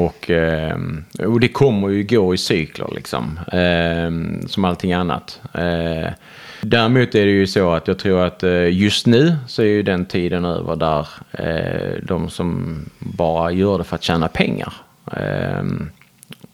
[0.01, 0.79] och, eh,
[1.27, 5.41] och det kommer ju gå i cykler liksom, eh, som allting annat.
[5.55, 6.13] Ehm,
[6.63, 9.83] Däremot är det ju så att jag tror att eh, just nu så är ju
[9.83, 14.73] den tiden över där eh, de som bara gör det för att tjäna pengar
[15.13, 15.91] ehm,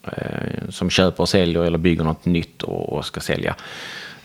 [0.04, 3.54] eh, som köper och säljer eller bygger något nytt och, ska sälja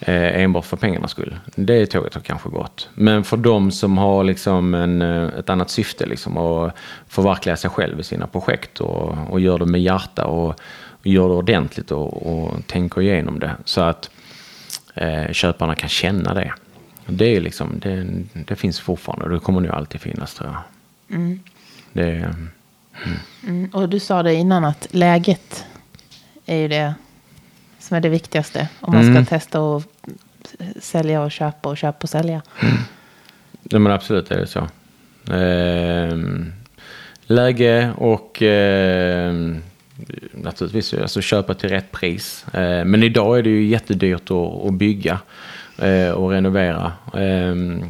[0.05, 1.35] enbart för pengarnas skull.
[1.55, 2.89] Det tåget har kanske gått.
[2.93, 6.71] Men för de som har liksom en, ett annat syfte, liksom, och
[7.07, 10.49] förverkliga sig själv i sina projekt och, och gör det med hjärta och,
[11.01, 14.09] och gör det ordentligt och, och tänker igenom det så att
[14.95, 16.53] eh, köparna kan känna det.
[17.05, 21.17] Det, är liksom, det, det finns fortfarande och det kommer nog alltid finnas tror jag.
[21.17, 21.39] Mm.
[21.93, 22.49] Det, mm.
[23.47, 23.69] Mm.
[23.73, 25.65] Och du sa det innan att läget
[26.45, 26.93] är ju det
[27.79, 28.67] som är det viktigaste.
[28.79, 29.25] Om man ska mm.
[29.25, 29.87] testa att
[30.79, 32.41] sälja och köpa och köpa och sälja.
[32.59, 32.77] Mm.
[33.63, 34.67] Ja, men absolut är det så.
[35.33, 36.17] Eh,
[37.23, 39.33] läge och eh,
[40.31, 42.45] naturligtvis alltså köpa till rätt pris.
[42.53, 44.31] Eh, men idag är det ju jättedyrt
[44.67, 45.19] att, bygga
[45.77, 46.93] eh, och renovera.
[47.13, 47.83] Ehm,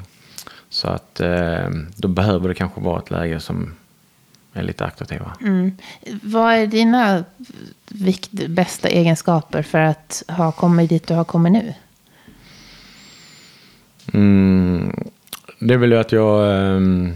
[0.69, 3.74] så att ehm, då behöver det kanske vara ett läge som
[4.54, 5.38] är lite attraktiva.
[5.41, 5.71] Mm.
[6.24, 7.24] Vad är dina
[7.89, 11.74] vikt, bästa egenskaper för att ha kommit dit du har kommit nu?
[14.13, 15.10] Mm,
[15.60, 17.13] det är väl att jag, um,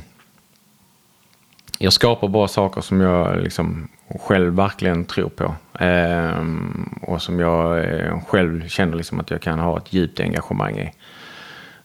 [1.77, 5.55] jag skapar bra saker som jag liksom själv verkligen tror på.
[5.79, 10.77] Ehm, och som jag eh, själv känner liksom att jag kan ha ett djupt engagemang
[10.77, 10.91] i.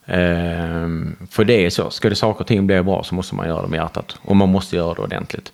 [0.05, 3.47] Ehm, för det är så, ska det saker och ting bli bra så måste man
[3.47, 4.17] göra det med hjärtat.
[4.21, 5.51] Och man måste göra det ordentligt.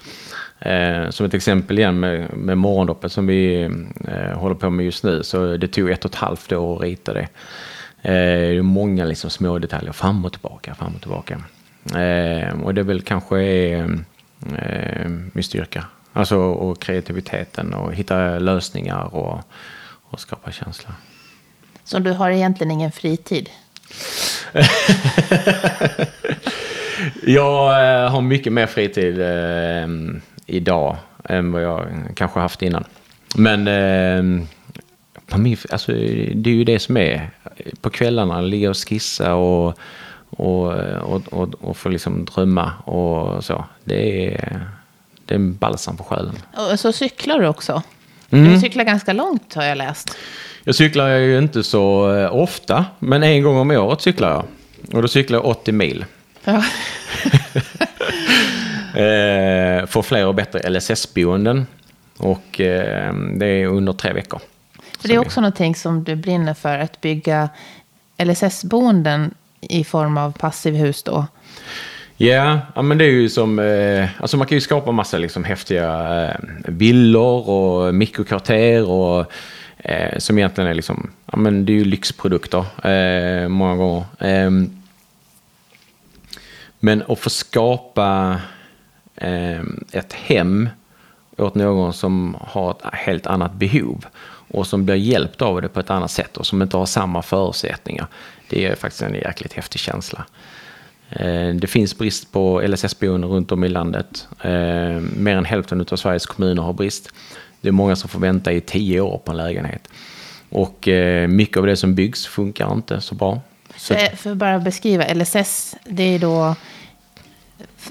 [0.60, 3.62] Ehm, som ett exempel igen med, med morgondoppet som vi
[4.08, 5.24] eh, håller på med just nu.
[5.24, 7.28] Så det tog ett och ett halvt år att rita det.
[8.02, 8.12] Det
[8.58, 11.42] är många liksom små detaljer fram och tillbaka, fram och tillbaka.
[12.64, 14.00] Och det är väl kanske är
[15.34, 15.86] min styrka.
[16.14, 19.40] Alltså och kreativiteten och hitta lösningar och,
[20.10, 20.94] och skapa känsla.
[21.84, 23.50] Så du har egentligen ingen fritid?
[27.24, 29.88] jag eh, har mycket mer fritid eh,
[30.46, 32.84] idag än vad jag kanske haft innan.
[33.36, 34.24] Men eh,
[35.72, 35.92] alltså,
[36.36, 37.30] det är ju det som är.
[37.82, 39.80] På kvällarna ligga och skissa och,
[40.30, 43.66] och, och, och, och få liksom drömma och så.
[43.84, 44.62] Det är,
[45.28, 46.36] det är balsam på själen.
[46.72, 47.84] Och så cyklar du också?
[48.30, 48.54] Mm.
[48.54, 50.18] Du cyklar ganska långt har jag läst.
[50.64, 54.46] Jag cyklar ju inte så eh, ofta, men en gång om året cyklar jag.
[54.96, 56.06] Och då cyklar jag 80 mil.
[56.44, 56.64] Ja.
[58.98, 61.66] Eh, får fler och bättre LSS-boenden.
[62.18, 64.40] Och eh, det är under tre veckor.
[65.02, 67.50] Så det är också någonting som du brinner för, att bygga
[68.18, 71.26] LSS-boenden i form av passivhus då?
[72.20, 73.60] Ja, ja, men det är ju som...
[73.60, 79.32] Eh, alltså man kan ju skapa massa liksom häftiga eh, villor och mikrokvarter och
[79.78, 81.12] eh, som egentligen är liksom...
[81.26, 84.06] Ja, men det är ju lyxprodukter eh, många gånger.
[84.20, 84.52] Eh,
[86.80, 88.42] men att få skapa
[89.16, 90.70] eh, ett hem
[91.38, 94.06] åt någon som har ett helt annat behov
[94.52, 97.22] och som blir hjälpt av det på ett annat sätt och som inte har samma
[97.22, 98.08] förutsättningar.
[98.50, 100.26] Det är faktiskt en jäkligt häftig känsla.
[101.10, 104.28] Eh, det finns brist på LSS-boenden runt om i landet.
[104.42, 104.52] Eh,
[105.18, 107.10] mer än hälften av Sveriges kommuner har brist.
[107.62, 109.88] Det är många som får vänta i tio år på en lägenhet.
[110.50, 113.42] Och eh, mycket av det som byggs funkar inte så bra.
[113.76, 113.96] Så...
[114.16, 116.56] För att bara beskriva, LSS, det är då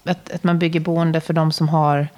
[0.05, 2.09] att, att man bygger boende för de som har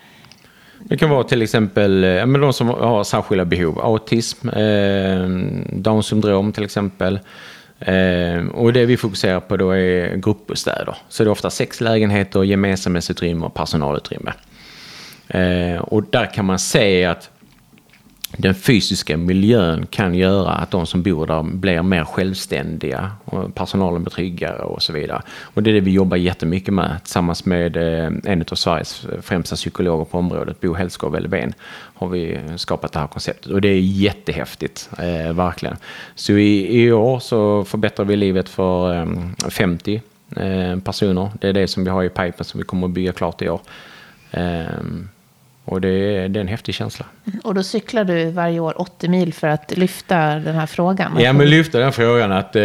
[0.79, 1.91] det kan vara till exempel
[2.27, 3.81] men de som har särskilda behov.
[3.81, 5.29] Autism, eh,
[5.73, 7.19] Down syndrom till exempel.
[7.81, 10.97] Eh, och det vi fokuserar på då är gruppbostäder.
[11.09, 14.33] Så det är ofta sex lägenheter, gemensamhetsutrymme och personalutrymme.
[15.29, 17.31] Eh, och där kan man se att
[18.37, 24.03] den fysiska miljön kan göra att de som bor där blir mer självständiga och personalen
[24.03, 25.23] blir tryggare och så vidare.
[25.41, 29.57] Och det är det vi jobbar jättemycket med tillsammans med eh, en av Sveriges främsta
[29.57, 31.53] psykologer på området, Bo Hellskov Elfven,
[31.95, 33.53] har vi skapat det här konceptet.
[33.53, 35.77] Och det är jättehäftigt, eh, verkligen.
[36.15, 39.07] Så i, i, år så förbättrar vi livet för eh,
[39.49, 40.03] 50
[40.37, 41.31] eh, personer.
[41.41, 43.49] Det är det som vi har i pipen som vi kommer att bygga klart i
[43.49, 43.61] år.
[44.31, 44.67] Eh,
[45.69, 47.07] och det är, det är en häftig känsla.
[47.45, 51.17] Och då cyklar du varje år 80 mil för att lyfta den här frågan?
[51.21, 52.63] Ja, men lyfta den frågan att eh,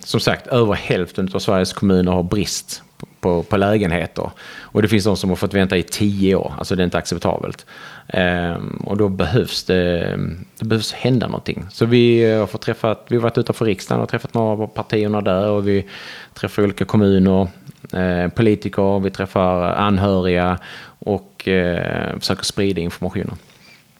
[0.00, 2.82] som sagt över hälften av Sveriges kommuner har brist
[3.20, 4.30] på, på, lägenheter.
[4.60, 6.98] Och det finns de som har fått vänta i tio år, alltså det är inte
[6.98, 7.66] acceptabelt.
[8.08, 10.16] Eh, och då behövs det,
[10.58, 11.66] det behövs hända någonting.
[11.70, 15.20] Så vi har fått träffat, vi har varit utanför riksdagen och träffat några av partierna
[15.20, 15.86] där och vi
[16.34, 17.48] träffar olika kommuner,
[17.92, 20.58] eh, politiker, vi träffar anhöriga
[21.06, 23.36] och eh, försöker sprida informationen.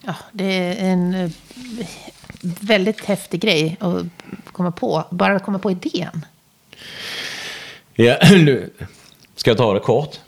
[0.01, 1.31] Ja, det är en eh,
[2.61, 4.07] väldigt häftig grej att
[4.53, 5.05] komma på.
[5.11, 6.27] Bara komma på idén.
[7.95, 8.71] Ja, nu
[9.37, 10.21] ska jag ta det kort?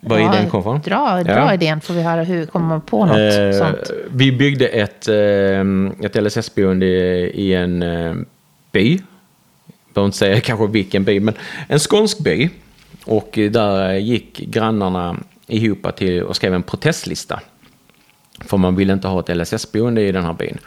[0.00, 0.80] Vad ja, idén kom från?
[0.80, 1.54] Dra, dra ja.
[1.54, 3.90] idén får vi höra hur kommer man på något eh, sånt.
[4.10, 8.14] Vi byggde ett, eh, ett LSS-boende i en eh,
[8.72, 8.90] by.
[8.92, 11.34] Jag behöver inte säga kanske vilken by, men
[11.68, 12.50] en skånsk by.
[13.04, 15.16] Och där gick grannarna
[15.46, 17.40] ihop till och skrev en protestlista.
[18.40, 20.58] För man ville inte ha ett LSS-boende i den här byn.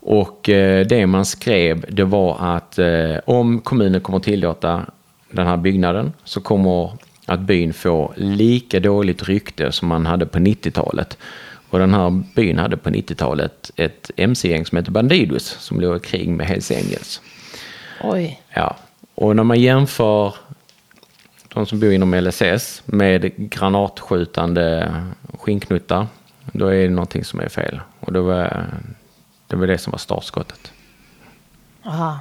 [0.00, 4.86] Och eh, det man skrev det var att eh, om kommunen kommer tillåta
[5.30, 6.92] den här byggnaden så kommer
[7.26, 11.18] att byn få lika dåligt rykte som man hade på 90-talet.
[11.70, 16.00] Och den här byn hade på 90-talet ett mc-gäng som hette Bandidos som låg i
[16.00, 17.20] krig med Hells Angels.
[18.02, 18.42] Oj.
[18.54, 18.76] Ja.
[19.14, 20.34] Och när man jämför
[21.48, 24.94] de som bor inom LSS med granatskjutande
[25.38, 26.06] skinknuttar,
[26.52, 27.80] då är det någonting som är fel.
[28.00, 28.66] Och det var
[29.46, 30.72] det, var det som var startskottet.
[31.84, 32.20] Aha.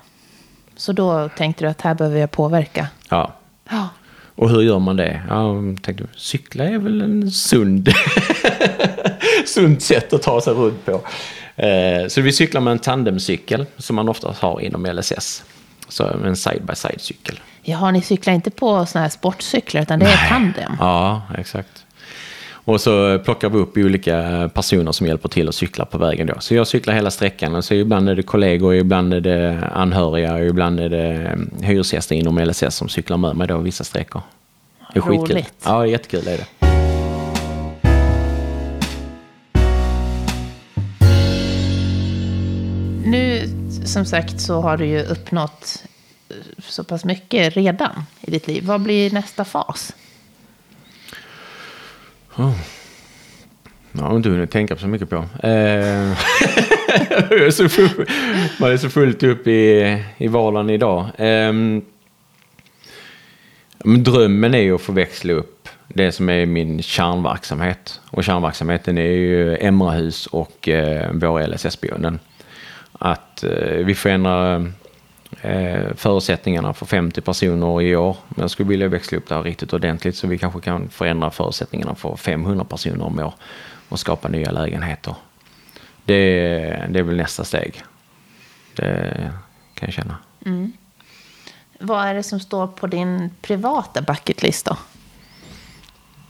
[0.75, 2.87] Så då tänkte du att här behöver jag påverka?
[3.09, 3.33] Ja.
[3.69, 3.89] ja.
[4.35, 5.21] Och hur gör man det?
[5.29, 7.89] Ja, tänkte, cykla är väl en sund,
[9.45, 11.01] sunt sätt att ta sig runt på.
[11.61, 15.43] Eh, så vi cyklar med en tandemcykel som man oftast har inom LSS.
[15.89, 17.39] Så en side-by-side-cykel.
[17.69, 20.13] Jaha, ni cyklar inte på sådana här sportcyklar utan det Nej.
[20.13, 20.75] är tandem?
[20.79, 21.85] Ja, exakt.
[22.49, 26.33] Och så plockar vi upp olika personer som hjälper till att cykla på vägen då.
[26.39, 27.55] Så jag cyklar hela sträckan.
[27.55, 32.15] Och så ibland är det kollegor, ibland är det anhöriga, ibland är det mm, hyresgäster
[32.15, 34.21] inom LSS som cyklar med mig då vissa sträckor.
[34.93, 35.35] Det är skitkul.
[35.35, 35.53] Roligt.
[35.65, 36.45] Ja, jättekul är det.
[43.05, 43.49] Nu,
[43.85, 45.83] som sagt, så har du ju uppnått
[46.59, 48.63] så pass mycket redan i ditt liv.
[48.65, 49.95] Vad blir nästa fas?
[52.35, 52.55] Oh.
[53.91, 55.15] Ja, har inte hunnit tänka så mycket på.
[55.15, 55.21] Eh,
[57.31, 58.09] är så full,
[58.59, 61.05] man är så fullt upp i, i vardagen idag.
[61.17, 61.53] Eh,
[63.83, 68.01] men drömmen är ju att få växla upp det som är min kärnverksamhet.
[68.09, 72.19] Och kärnverksamheten är ju Emrahus och eh, våra LSS-boenden.
[72.91, 74.71] Att eh, vi förändrar
[75.95, 78.17] förutsättningarna för 50 personer i år.
[78.29, 81.31] Men jag skulle vilja växla upp det här riktigt ordentligt så vi kanske kan förändra
[81.31, 83.33] förutsättningarna för 500 personer om år
[83.89, 85.15] och skapa nya lägenheter.
[86.05, 86.15] Det,
[86.89, 87.83] det är väl nästa steg.
[88.75, 89.31] Det
[89.73, 90.17] kan jag känna.
[90.45, 90.73] Mm.
[91.79, 94.77] Vad är det som står på din privata bucketlist då?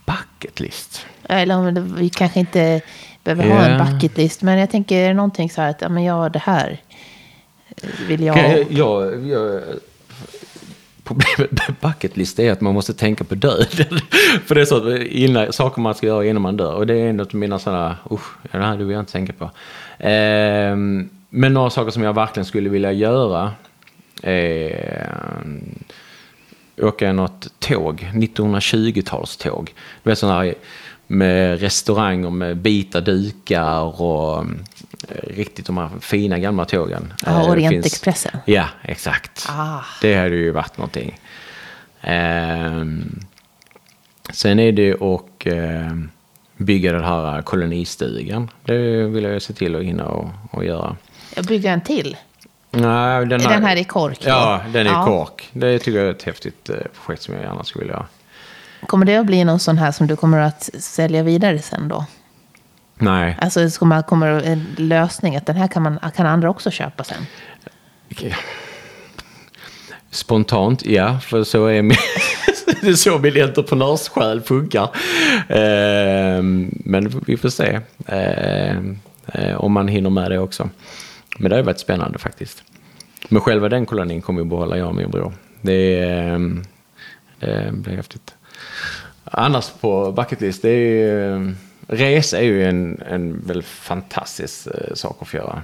[0.05, 1.05] Bucketlist?
[1.23, 2.81] Eller vi kanske inte
[3.23, 3.57] behöver yeah.
[3.57, 4.41] ha en bucketlist.
[4.41, 6.81] Men jag tänker, är det någonting så här att ja, men jag det här
[8.07, 8.65] vill jag...
[8.69, 9.61] jag, jag
[11.07, 13.99] problemet med bucketlist är att man måste tänka på döden.
[14.45, 16.73] För det är så att innan, saker man ska göra innan man dör.
[16.73, 19.43] Och det är en av mina sådana, usch, det här vill jag inte tänka på.
[20.03, 20.75] Eh,
[21.29, 23.51] men några saker som jag verkligen skulle vilja göra
[24.23, 25.11] är
[26.81, 29.73] åka något tåg, 1920-talståg.
[30.03, 30.55] Du vet sådana här
[31.07, 34.45] med restauranger med vita dukar och eh,
[35.27, 37.13] riktigt de här fina gamla tågen.
[37.25, 38.31] Ja, Eh, det Orientexpressen.
[38.31, 39.45] finns- Ja, exakt.
[39.49, 39.79] Ah.
[40.01, 41.19] Det hade ju varit någonting.
[42.01, 43.19] Ehm,
[44.33, 46.09] sen är det och ehm,
[46.57, 48.49] bygga den här kolonistugan.
[48.65, 50.95] Det vill jag se till att hinna och, och göra.
[51.35, 52.17] Jag byggde en till.
[52.71, 54.17] Nej, den, Är den här i kork?
[54.21, 55.03] Ja, den är Ja.
[55.03, 55.49] i kork.
[55.53, 58.05] Det tycker jag är ett häftigt eh, projekt som jag gärna skulle vilja göra.
[58.87, 62.05] Kommer det att bli någon sån här som du kommer att sälja vidare sen då?
[62.99, 66.71] Nej, Alltså ska man, kommer en lösning att den här kan, man, kan andra också
[66.71, 67.25] köpa sen?
[70.11, 71.97] Spontant, ja, för så är min,
[72.81, 74.89] det är så min entreprenörssjäl funkar.
[75.49, 80.69] Ehm, men vi får se ehm, eh, om man hinner med det också.
[81.37, 82.63] Men det har varit spännande faktiskt.
[83.29, 85.33] Men själva den kolonin kommer vi behålla, jag och min bror.
[85.61, 86.63] Det, ehm,
[87.39, 88.36] det blir häftigt.
[89.31, 91.53] Annars på bucket list, det är ju, eh,
[91.87, 95.61] resa är ju en, en väldigt fantastisk eh, sak att få göra.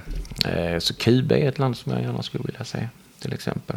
[0.48, 2.88] Eh, så Kuba är ett land som jag gärna skulle vilja se,
[3.20, 3.76] till exempel.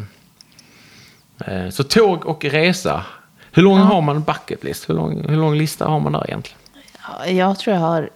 [1.72, 3.06] Så tåg och resa.
[3.52, 4.90] Hur lång har man en bucket list?
[4.90, 6.60] Hur lång, hur lång lista har man där egentligen?
[7.08, 8.10] Ja, Jag tror jag har,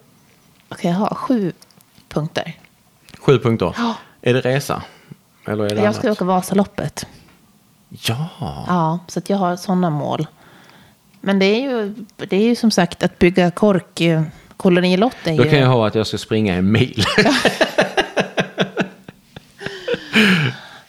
[0.68, 1.52] okej, jag har sju
[2.08, 2.58] punkter.
[3.18, 3.74] Sju punkter.
[3.76, 3.94] Ja.
[4.22, 4.82] Är det resa?
[5.46, 6.16] Eller är det Jag ska annat?
[6.18, 7.06] åka Vasaloppet.
[7.88, 8.28] Ja.
[8.68, 10.26] Ja, så jag har sådana mål.
[11.24, 14.00] Men det är ju, det är ju som sagt att bygga kork.
[14.00, 14.22] eh,
[15.36, 15.50] Då ju...
[15.50, 17.04] kan jag ha att jag ska springa en mil.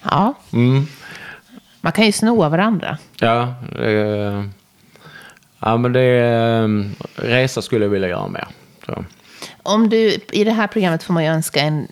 [0.04, 0.34] Ja.
[0.54, 0.88] Mm.
[1.82, 2.98] Man kan ju sno av varandra.
[3.20, 4.44] Ja, eh,
[5.60, 6.68] ja men det eh,
[7.16, 8.48] resa skulle jag vilja göra mer.
[8.86, 9.06] Så.
[9.64, 11.88] Om du, I det här programmet får man ju önska en,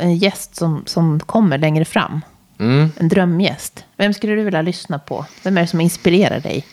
[0.00, 2.20] en gäst som, som kommer längre fram.
[2.58, 2.90] Mm.
[2.96, 3.84] En drömgäst.
[3.96, 5.26] Vem skulle du vilja lyssna på?
[5.42, 6.66] Vem är det som inspirerar dig?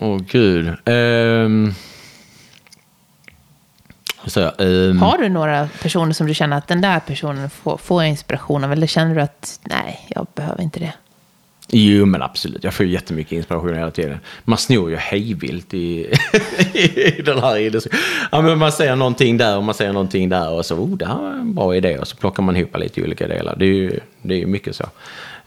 [0.00, 0.66] Åh gud.
[0.84, 1.74] Um,
[4.26, 8.04] så, um, Har du några personer som du känner att den där personen får, får
[8.04, 8.72] inspiration av?
[8.72, 10.92] Eller känner du att nej, jag behöver inte det?
[11.72, 12.64] Jo, men absolut.
[12.64, 14.18] Jag får ju jättemycket inspiration hela tiden.
[14.44, 16.00] Man snor ju hejvilt i,
[16.74, 17.80] i den här idén.
[18.32, 21.06] Ja, men man säger någonting där och man säger någonting där och så, oh, det
[21.06, 21.98] här var en bra idé.
[21.98, 23.56] Och så plockar man ihop lite olika delar.
[23.58, 24.84] Det är ju, det är mycket så.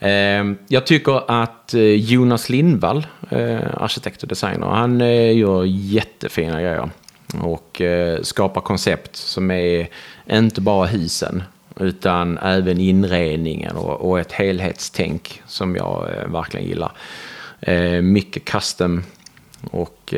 [0.06, 6.62] Ehm, jag tycker att eh, Jonas Lindvall, eh, arkitekt och designer, han eh, gör jättefina
[6.62, 6.90] grejer.
[7.42, 7.82] Och
[8.22, 9.88] skapar koncept som är
[10.32, 11.44] inte bara husen
[11.80, 16.92] utan även inredningen och, ett helhetstänk som jag verkligen gillar.
[17.62, 19.04] Ehm, mycket custom
[19.72, 20.14] och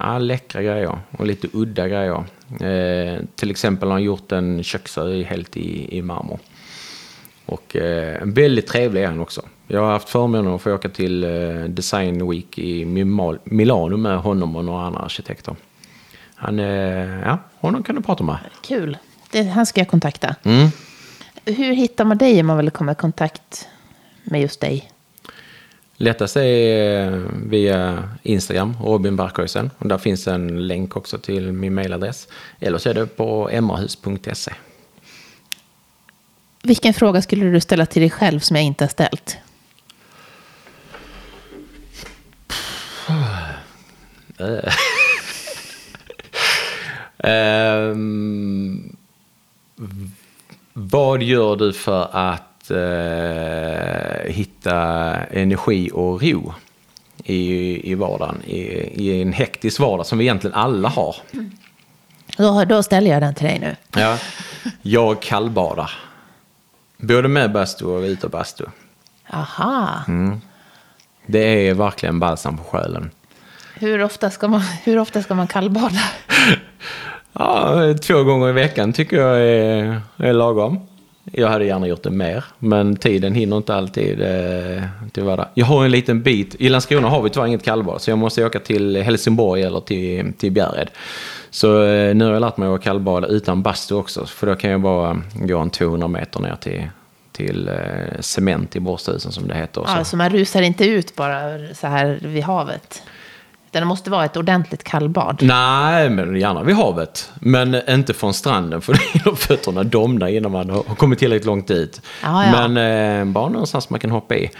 [0.00, 2.24] ja, läckra grejer och lite udda grejer.
[2.60, 6.38] Ehm, till exempel har han gjort en köksö helt i, i marmor.
[7.46, 9.42] Och eh, en väldigt trevlig är han också.
[9.68, 14.18] Jag har haft förmånen att få åka till eh, Design Week i Mima- Milano med
[14.18, 15.56] honom och några andra arkitekter.
[16.34, 18.38] Han, eh, ja, honom kan du prata med.
[18.62, 18.98] Kul.
[19.30, 20.34] Det, han ska jag kontakta.
[20.42, 20.68] Mm.
[21.44, 23.68] Hur hittar man dig om man vill komma i kontakt
[24.24, 24.90] med just dig?
[25.96, 29.70] Lättast är eh, via Instagram, Robin Barkhuisen.
[29.78, 32.28] Och där finns en länk också till min mailadress.
[32.60, 34.52] Eller så är det på emrahus.se.
[36.66, 39.36] Vilken fråga skulle du ställa till dig själv som jag inte har ställt?
[49.76, 50.10] V-
[50.72, 54.74] vad gör du för att eh, hitta
[55.24, 56.54] energi och ro
[57.24, 58.42] i, i vardagen?
[58.46, 58.58] I,
[59.08, 61.16] I en hektisk vardag som vi egentligen alla har.
[62.36, 63.76] Då, då ställer jag den till dig nu.
[64.00, 64.18] Ja.
[64.82, 65.90] Jag kallbadar.
[67.04, 68.64] Både med bastu och utan bastu.
[69.30, 70.04] Aha.
[71.26, 73.10] Det är verkligen balsam på själen.
[73.74, 76.00] Hur, ofta ska man, hur ofta ska man kallbada?
[77.38, 80.80] Ja, två gånger i veckan tycker jag är, är lagom.
[81.32, 84.82] Jag hade gärna gjort det mer, men tiden hinner inte alltid eh,
[85.12, 85.46] till vardag.
[85.54, 88.44] Jag har en liten bit, i Landskrona har vi tyvärr inget kallbad, så jag måste
[88.44, 90.90] åka till Helsingborg eller till, till Bjärred.
[91.54, 94.70] Så eh, nu har jag lärt mig att kallbada utan bastu också, för då kan
[94.70, 96.88] jag bara gå en 200 meter ner till,
[97.32, 99.80] till eh, cement i Borsthusen som det heter.
[99.80, 99.96] så.
[99.96, 101.40] Ja, så man rusar inte ut bara
[101.74, 103.02] så här vid havet?
[103.70, 105.38] Utan det måste vara ett ordentligt kallbad.
[105.42, 107.32] Nej, men gärna vid havet.
[107.34, 108.94] Men inte från stranden för
[109.36, 112.00] fötterna domna innan man har kommit tillräckligt långt dit.
[112.22, 112.68] Ja, ja.
[112.68, 114.50] Men eh, bara någonstans man kan hoppa i.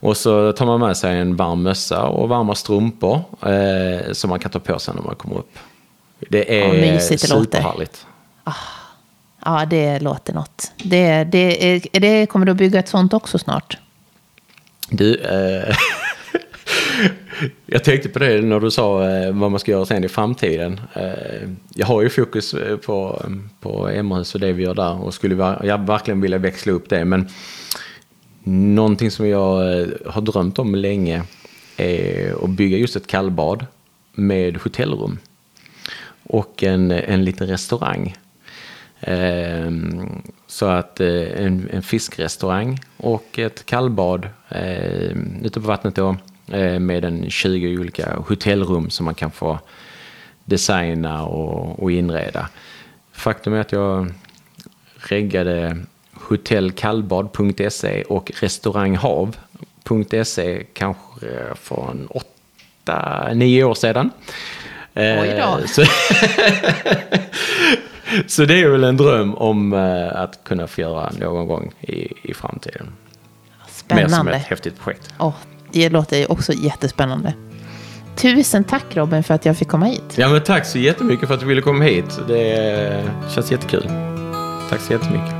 [0.00, 4.38] Och så tar man med sig en varm mössa och varma strumpor eh, som man
[4.38, 5.58] kan ta på sig när man kommer upp.
[6.18, 8.06] Det är Ja, superhärligt.
[9.44, 10.72] Ja, det låter något.
[10.76, 13.78] Det, det, är, det, kommer du att bygga ett sånt också snart?
[14.90, 15.76] Du, eh,
[17.66, 20.80] jag tänkte på det när du sa eh, vad man ska göra sen i framtiden.
[20.94, 23.22] Eh, jag har ju fokus eh, på,
[23.60, 27.04] på Emrahus och det vi gör där och skulle jag verkligen vilja växla upp det.
[27.04, 27.28] Men
[28.44, 31.22] någonting som jag eh, har drömt om länge
[31.76, 33.66] är att bygga just ett kallbad
[34.12, 35.18] med hotellrum
[36.28, 38.16] och en, en liten restaurang.
[39.00, 45.10] Ehm, så att eh, en, en fiskrestaurang och ett kallbad eh,
[45.42, 46.16] ute på vattnet då
[46.52, 49.58] eh, med en 20 olika hotellrum som man kan få
[50.44, 52.48] designa och, och inreda.
[53.12, 54.12] Faktum är att jag
[54.96, 55.76] reggade
[56.12, 64.10] hotellkallbad.se och restauranghav.se kanske för en åtta, nio år sedan.
[64.96, 65.60] Eh, Oj då.
[65.68, 65.84] Så,
[68.26, 72.12] så det är väl en dröm om eh, att kunna få göra någon gång i,
[72.22, 72.86] i framtiden.
[72.86, 72.92] Mer
[73.98, 74.32] som Spännande.
[74.32, 75.08] ett häftigt projekt.
[75.18, 75.34] Åh,
[75.72, 77.32] det låter ju också jättespännande.
[78.16, 80.02] Tusen tack Robin för att jag fick komma hit.
[80.16, 82.18] Ja men tack så jättemycket för att du ville komma hit.
[82.28, 82.52] Det
[82.86, 83.90] eh, känns jättekul.
[84.70, 85.34] Tack så jättemycket.